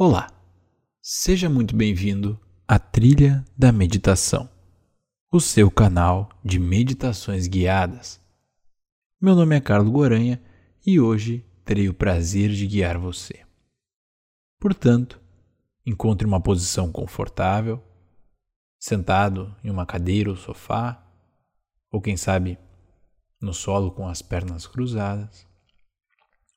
Olá, 0.00 0.28
seja 1.02 1.48
muito 1.48 1.74
bem-vindo 1.74 2.38
à 2.68 2.78
Trilha 2.78 3.44
da 3.56 3.72
Meditação, 3.72 4.48
o 5.28 5.40
seu 5.40 5.72
canal 5.72 6.28
de 6.44 6.56
meditações 6.60 7.48
guiadas. 7.48 8.20
Meu 9.20 9.34
nome 9.34 9.56
é 9.56 9.60
Carlos 9.60 9.90
Goranha 9.90 10.40
e 10.86 11.00
hoje 11.00 11.44
terei 11.64 11.88
o 11.88 11.94
prazer 11.94 12.50
de 12.50 12.64
guiar 12.64 12.96
você. 12.96 13.44
Portanto, 14.60 15.20
encontre 15.84 16.24
uma 16.24 16.40
posição 16.40 16.92
confortável, 16.92 17.82
sentado 18.78 19.52
em 19.64 19.68
uma 19.68 19.84
cadeira 19.84 20.30
ou 20.30 20.36
sofá, 20.36 21.04
ou 21.90 22.00
quem 22.00 22.16
sabe 22.16 22.56
no 23.40 23.52
solo 23.52 23.90
com 23.90 24.06
as 24.06 24.22
pernas 24.22 24.64
cruzadas. 24.64 25.44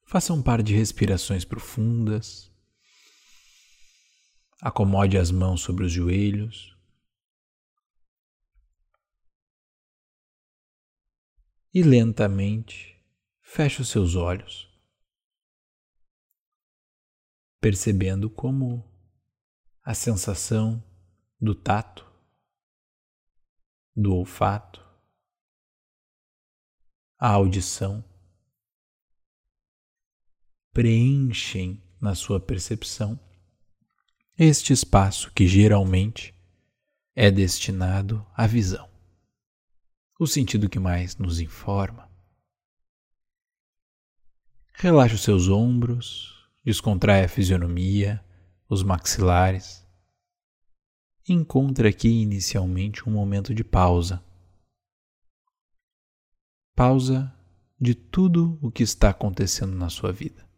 Faça 0.05 0.31
um 0.31 0.43
par 0.43 0.61
de 0.61 0.75
respirações 0.75 1.43
profundas. 1.43 2.50
Acomode 4.63 5.17
as 5.17 5.31
mãos 5.31 5.61
sobre 5.61 5.85
os 5.85 5.91
joelhos. 5.91 6.77
E 11.73 11.81
lentamente 11.81 13.03
feche 13.41 13.81
os 13.81 13.89
seus 13.89 14.15
olhos, 14.15 14.69
percebendo 17.59 18.29
como 18.29 18.87
a 19.81 19.95
sensação 19.95 20.83
do 21.39 21.55
tato, 21.55 22.05
do 23.95 24.13
olfato, 24.13 24.79
a 27.17 27.29
audição 27.29 28.03
preenchem 30.71 31.81
na 31.99 32.13
sua 32.13 32.39
percepção 32.39 33.19
este 34.37 34.73
espaço 34.73 35.31
que 35.33 35.47
geralmente 35.47 36.33
é 37.15 37.29
destinado 37.29 38.25
à 38.33 38.47
visão, 38.47 38.89
o 40.19 40.25
sentido 40.25 40.69
que 40.69 40.79
mais 40.79 41.17
nos 41.17 41.39
informa. 41.39 42.09
Relaxe 44.73 45.15
os 45.15 45.21
seus 45.21 45.47
ombros, 45.47 46.49
descontraia 46.63 47.25
a 47.25 47.29
fisionomia, 47.29 48.23
os 48.67 48.81
maxilares. 48.81 49.85
Encontre 51.27 51.87
aqui 51.87 52.07
inicialmente 52.07 53.07
um 53.07 53.11
momento 53.11 53.53
de 53.53 53.63
pausa. 53.63 54.23
Pausa 56.73 57.31
de 57.79 57.93
tudo 57.93 58.57
o 58.61 58.71
que 58.71 58.81
está 58.81 59.09
acontecendo 59.09 59.75
na 59.75 59.89
sua 59.89 60.11
vida. 60.11 60.50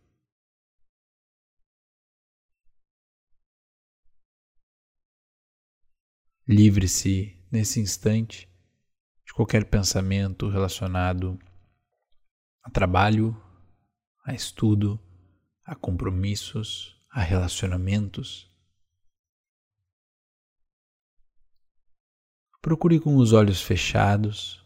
Livre-se 6.45 7.41
nesse 7.49 7.80
instante 7.80 8.49
de 9.25 9.33
qualquer 9.33 9.63
pensamento 9.63 10.49
relacionado 10.49 11.39
a 12.61 12.69
trabalho, 12.69 13.41
a 14.25 14.33
estudo, 14.33 14.99
a 15.64 15.73
compromissos, 15.73 17.02
a 17.09 17.21
relacionamentos. 17.21 18.52
Procure 22.61 22.99
com 22.99 23.16
os 23.16 23.31
olhos 23.31 23.61
fechados 23.61 24.66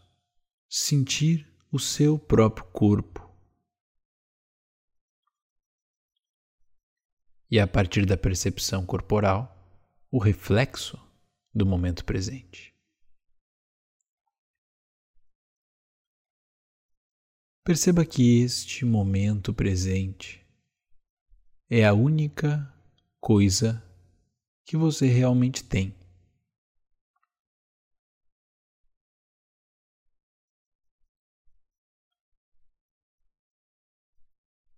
sentir 0.68 1.48
o 1.70 1.78
seu 1.78 2.18
próprio 2.18 2.64
corpo. 2.72 3.24
E 7.48 7.60
a 7.60 7.68
partir 7.68 8.04
da 8.04 8.16
percepção 8.16 8.84
corporal, 8.84 9.54
o 10.10 10.18
reflexo 10.18 11.07
do 11.54 11.66
momento 11.66 12.04
presente. 12.04 12.74
Perceba 17.64 18.06
que 18.06 18.40
este 18.40 18.84
momento 18.86 19.52
presente 19.52 20.42
é 21.68 21.84
a 21.84 21.92
única 21.92 22.74
coisa 23.20 23.84
que 24.64 24.74
você 24.74 25.06
realmente 25.06 25.62
tem. 25.62 25.94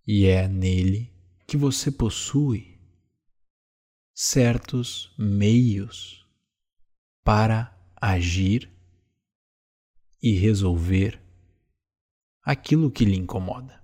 E 0.05 0.25
é 0.25 0.47
nele 0.49 1.13
que 1.47 1.55
você 1.55 1.89
possui 1.89 2.77
certos 4.13 5.15
meios 5.17 6.20
para 7.23 7.77
agir 7.95 8.71
e 10.21 10.33
resolver 10.37 11.21
aquilo 12.41 12.91
que 12.91 13.05
lhe 13.05 13.15
incomoda. 13.15 13.81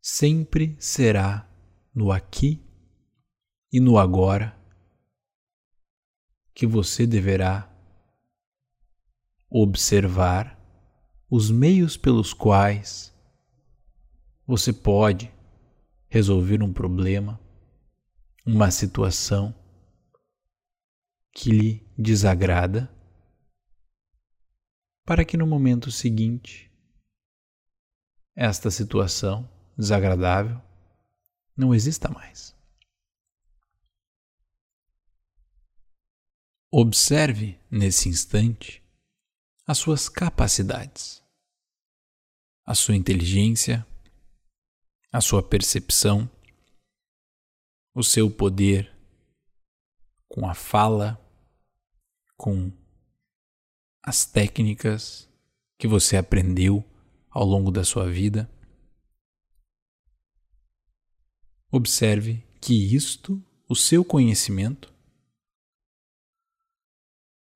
Sempre 0.00 0.76
será 0.80 1.48
no 1.94 2.10
aqui 2.10 2.60
e 3.72 3.78
no 3.78 3.98
agora 3.98 4.58
que 6.54 6.66
você 6.66 7.06
deverá 7.06 7.68
observar 9.48 10.58
os 11.30 11.50
meios 11.50 11.96
pelos 11.96 12.34
quais 12.34 13.14
você 14.46 14.72
pode 14.72 15.32
resolver 16.08 16.62
um 16.62 16.72
problema 16.72 17.40
uma 18.44 18.70
situação 18.70 19.54
que 21.32 21.50
lhe 21.50 21.92
desagrada, 21.96 22.92
para 25.04 25.24
que 25.24 25.36
no 25.36 25.46
momento 25.46 25.90
seguinte 25.90 26.70
esta 28.34 28.70
situação 28.70 29.48
desagradável 29.76 30.60
não 31.56 31.74
exista 31.74 32.08
mais. 32.08 32.56
Observe 36.70 37.60
nesse 37.70 38.08
instante 38.08 38.82
as 39.66 39.78
suas 39.78 40.08
capacidades, 40.08 41.22
a 42.64 42.74
sua 42.74 42.96
inteligência, 42.96 43.86
a 45.12 45.20
sua 45.20 45.42
percepção 45.42 46.30
o 47.94 48.02
seu 48.02 48.30
poder 48.30 48.90
com 50.28 50.48
a 50.48 50.54
fala, 50.54 51.20
com 52.36 52.72
as 54.02 54.24
técnicas 54.24 55.28
que 55.78 55.86
você 55.86 56.16
aprendeu 56.16 56.82
ao 57.28 57.44
longo 57.44 57.70
da 57.70 57.84
sua 57.84 58.10
vida. 58.10 58.50
Observe 61.70 62.42
que 62.60 62.94
isto, 62.94 63.42
o 63.68 63.76
seu 63.76 64.04
conhecimento, 64.04 64.92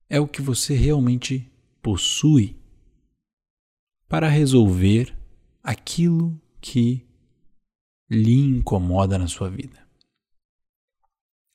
é 0.09 0.21
o 0.21 0.29
que 0.29 0.43
você 0.43 0.75
realmente 0.75 1.51
possui 1.83 2.57
para 4.07 4.29
resolver 4.29 5.17
aquilo 5.63 6.39
que 6.61 7.07
lhe 8.09 8.39
incomoda 8.39 9.19
na 9.19 9.27
sua 9.27 9.51
vida 9.51 9.86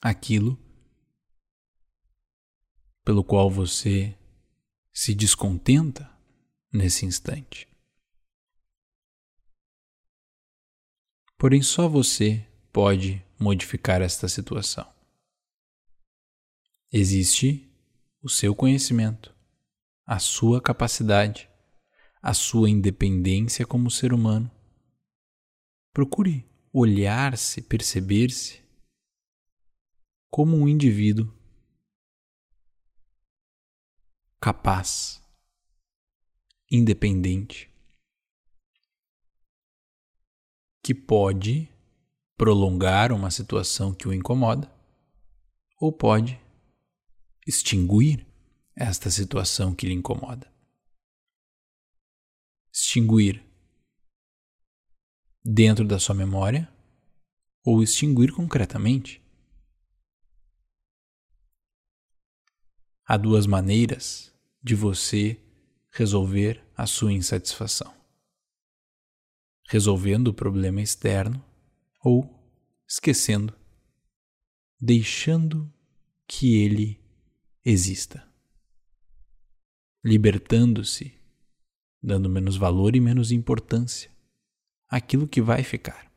aquilo 0.02 0.58
pelo 3.06 3.24
qual 3.24 3.50
você 3.50 4.18
se 4.92 5.14
descontenta 5.14 6.10
nesse 6.74 7.06
instante. 7.06 7.68
Porém, 11.38 11.62
só 11.62 11.88
você 11.88 12.46
pode 12.72 13.24
modificar 13.40 14.02
esta 14.02 14.28
situação. 14.28 14.92
Existe 16.92 17.68
o 18.22 18.30
seu 18.30 18.54
conhecimento, 18.54 19.36
a 20.06 20.20
sua 20.20 20.62
capacidade, 20.62 21.50
a 22.22 22.34
sua 22.34 22.70
independência 22.70 23.66
como 23.66 23.90
ser 23.90 24.14
humano. 24.14 24.52
Procure 25.92 26.46
olhar-se, 26.72 27.62
perceber-se 27.62 28.61
como 30.32 30.58
um 30.58 30.68
indivíduo 30.68 31.32
capaz, 34.40 35.22
independente, 36.72 37.70
que 40.82 40.96
pode 40.96 41.70
prolongar 42.36 43.12
uma 43.12 43.30
situação 43.30 43.94
que 43.94 44.08
o 44.08 44.14
incomoda 44.14 44.74
ou 45.78 45.92
pode 45.92 46.40
extinguir 47.46 48.26
esta 48.76 49.12
situação 49.12 49.76
que 49.76 49.86
lhe 49.86 49.94
incomoda. 49.94 50.52
Extinguir 52.74 53.46
dentro 55.44 55.86
da 55.86 56.00
sua 56.00 56.16
memória 56.16 56.72
ou 57.64 57.84
extinguir 57.84 58.32
concretamente. 58.32 59.22
Há 63.12 63.18
duas 63.18 63.46
maneiras 63.46 64.34
de 64.64 64.74
você 64.74 65.38
resolver 65.92 66.64
a 66.78 66.88
sua 66.88 67.12
insatisfação: 67.12 67.94
resolvendo 69.68 70.30
o 70.30 70.34
problema 70.34 70.82
externo 70.82 71.44
ou 72.02 72.34
esquecendo, 72.88 73.54
deixando 74.80 75.70
que 76.26 76.56
ele 76.56 77.04
exista, 77.66 78.26
libertando-se, 80.02 81.14
dando 82.02 82.30
menos 82.30 82.56
valor 82.56 82.96
e 82.96 83.02
menos 83.02 83.30
importância 83.30 84.10
àquilo 84.88 85.28
que 85.28 85.42
vai 85.42 85.64
ficar. 85.64 86.10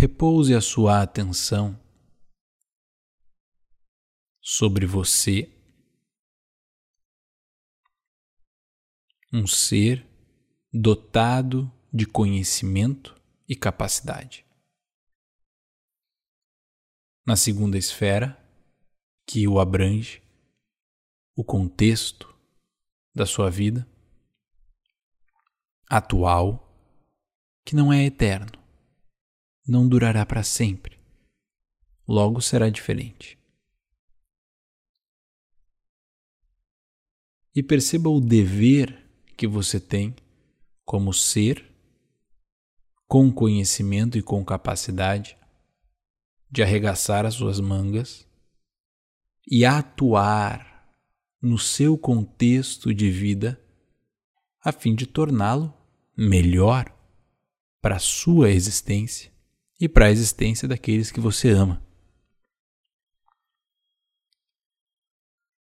Repouse 0.00 0.54
a 0.54 0.60
sua 0.60 1.02
atenção 1.02 1.76
sobre 4.40 4.86
você, 4.86 5.52
um 9.32 9.44
ser 9.44 10.06
dotado 10.72 11.68
de 11.92 12.06
conhecimento 12.06 13.20
e 13.48 13.56
capacidade. 13.56 14.46
Na 17.26 17.34
segunda 17.34 17.76
esfera, 17.76 18.38
que 19.26 19.48
o 19.48 19.58
abrange, 19.58 20.22
o 21.34 21.42
contexto 21.42 22.32
da 23.12 23.26
sua 23.26 23.50
vida 23.50 23.84
atual, 25.90 26.72
que 27.64 27.74
não 27.74 27.92
é 27.92 28.04
eterno 28.04 28.57
não 29.68 29.86
durará 29.86 30.24
para 30.24 30.42
sempre. 30.42 30.98
Logo 32.06 32.40
será 32.40 32.70
diferente. 32.70 33.38
E 37.54 37.62
perceba 37.62 38.08
o 38.08 38.20
dever 38.20 39.06
que 39.36 39.46
você 39.46 39.78
tem 39.78 40.16
como 40.84 41.12
ser, 41.12 41.64
com 43.06 43.30
conhecimento 43.30 44.16
e 44.16 44.22
com 44.22 44.42
capacidade 44.44 45.36
de 46.50 46.62
arregaçar 46.62 47.26
as 47.26 47.34
suas 47.34 47.60
mangas 47.60 48.26
e 49.46 49.64
atuar 49.66 50.88
no 51.42 51.58
seu 51.58 51.98
contexto 51.98 52.94
de 52.94 53.10
vida 53.10 53.60
a 54.60 54.72
fim 54.72 54.94
de 54.94 55.06
torná-lo 55.06 55.72
melhor 56.16 56.94
para 57.80 57.96
a 57.96 58.00
sua 58.00 58.50
existência 58.50 59.30
e 59.80 59.88
para 59.88 60.06
a 60.06 60.10
existência 60.10 60.66
daqueles 60.66 61.10
que 61.10 61.20
você 61.20 61.50
ama. 61.50 61.82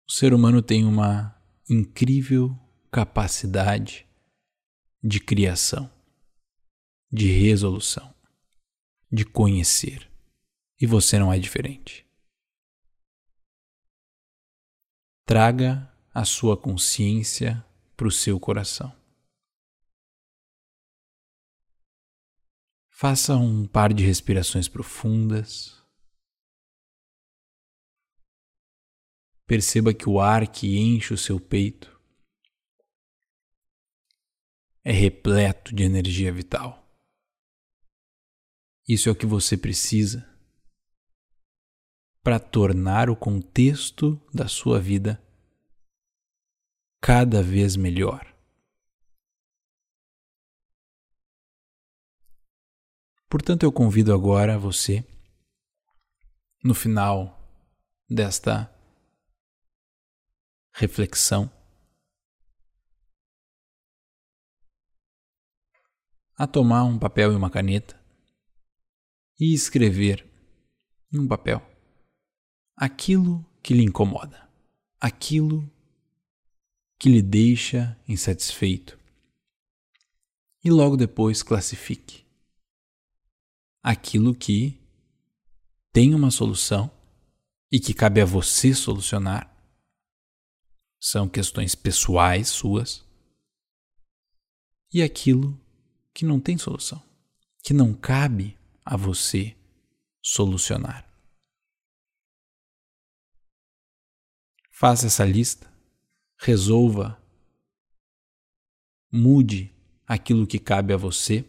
O 0.08 0.12
ser 0.12 0.32
humano 0.32 0.62
tem 0.62 0.84
uma 0.84 1.40
incrível 1.68 2.58
capacidade 2.90 4.06
de 5.02 5.20
criação, 5.20 5.90
de 7.12 7.30
resolução, 7.30 8.12
de 9.10 9.24
conhecer. 9.24 10.10
E 10.80 10.86
você 10.86 11.18
não 11.18 11.32
é 11.32 11.38
diferente. 11.38 12.06
Traga 15.26 15.88
a 16.12 16.24
sua 16.24 16.56
consciência 16.56 17.64
para 17.96 18.08
o 18.08 18.10
seu 18.10 18.40
coração. 18.40 18.99
Faça 23.00 23.34
um 23.34 23.66
par 23.66 23.94
de 23.94 24.04
respirações 24.04 24.68
profundas. 24.68 25.82
Perceba 29.46 29.94
que 29.94 30.06
o 30.06 30.20
ar 30.20 30.46
que 30.46 30.76
enche 30.76 31.14
o 31.14 31.16
seu 31.16 31.40
peito 31.40 31.98
é 34.84 34.92
repleto 34.92 35.74
de 35.74 35.82
energia 35.82 36.30
vital. 36.30 36.86
Isso 38.86 39.08
é 39.08 39.12
o 39.12 39.16
que 39.16 39.24
você 39.24 39.56
precisa 39.56 40.20
para 42.22 42.38
tornar 42.38 43.08
o 43.08 43.16
contexto 43.16 44.20
da 44.30 44.46
sua 44.46 44.78
vida 44.78 45.18
cada 47.00 47.42
vez 47.42 47.76
melhor. 47.76 48.29
Portanto, 53.30 53.62
eu 53.62 53.70
convido 53.70 54.12
agora 54.12 54.58
você, 54.58 55.06
no 56.64 56.74
final 56.74 57.38
desta 58.08 58.68
reflexão, 60.72 61.48
a 66.36 66.44
tomar 66.44 66.82
um 66.82 66.98
papel 66.98 67.32
e 67.32 67.36
uma 67.36 67.48
caneta 67.48 68.04
e 69.38 69.54
escrever 69.54 70.28
em 71.12 71.20
um 71.20 71.28
papel 71.28 71.62
aquilo 72.76 73.46
que 73.62 73.74
lhe 73.74 73.84
incomoda, 73.84 74.50
aquilo 75.00 75.70
que 76.98 77.08
lhe 77.08 77.22
deixa 77.22 77.96
insatisfeito. 78.08 78.98
E 80.64 80.68
logo 80.70 80.96
depois 80.96 81.44
classifique 81.44 82.28
aquilo 83.82 84.34
que 84.34 84.78
tem 85.92 86.14
uma 86.14 86.30
solução 86.30 86.90
e 87.70 87.78
que 87.80 87.94
cabe 87.94 88.20
a 88.20 88.24
você 88.24 88.74
solucionar. 88.74 89.48
São 91.00 91.28
questões 91.28 91.74
pessoais 91.74 92.48
suas. 92.48 93.04
E 94.92 95.02
aquilo 95.02 95.58
que 96.12 96.24
não 96.24 96.40
tem 96.40 96.58
solução, 96.58 97.02
que 97.62 97.72
não 97.72 97.94
cabe 97.94 98.58
a 98.84 98.96
você 98.96 99.56
solucionar. 100.22 101.08
Faça 104.72 105.06
essa 105.06 105.24
lista, 105.24 105.72
resolva, 106.38 107.22
mude 109.12 109.72
aquilo 110.06 110.46
que 110.46 110.58
cabe 110.58 110.92
a 110.92 110.96
você 110.96 111.48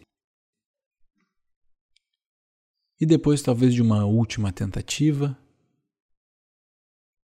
e 3.02 3.06
depois, 3.06 3.42
talvez 3.42 3.74
de 3.74 3.82
uma 3.82 4.04
última 4.04 4.52
tentativa, 4.52 5.36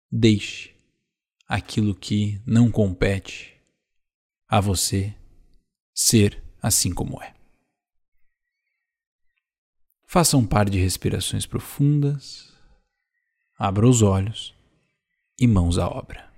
deixe 0.09 0.73
aquilo 1.45 1.93
que 1.93 2.41
não 2.47 2.71
compete 2.71 3.61
a 4.47 4.61
você 4.61 5.13
ser 5.93 6.41
assim 6.61 6.93
como 6.93 7.21
é. 7.21 7.35
Faça 10.05 10.37
um 10.37 10.47
par 10.47 10.69
de 10.69 10.79
respirações 10.79 11.45
profundas, 11.45 12.53
abra 13.59 13.85
os 13.85 14.01
olhos 14.01 14.55
e 15.37 15.45
mãos 15.45 15.77
à 15.77 15.89
obra. 15.89 16.33